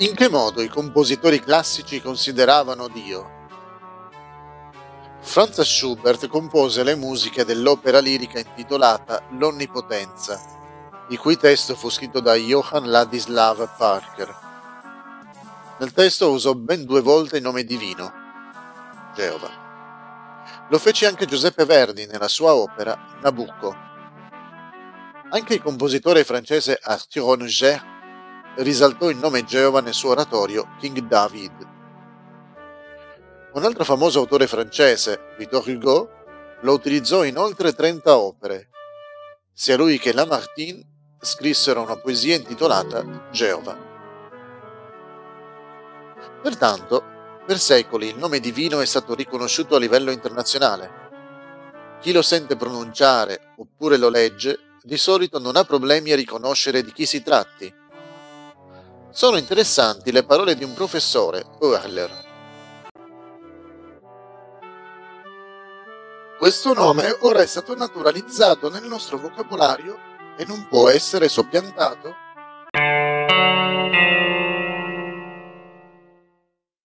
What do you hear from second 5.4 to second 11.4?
Schubert compose le musiche dell'opera lirica intitolata L'Onnipotenza, il cui